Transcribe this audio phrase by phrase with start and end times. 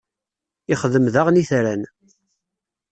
[0.73, 1.83] ixdem daɣen itran.